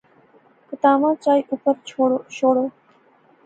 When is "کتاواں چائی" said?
0.69-1.41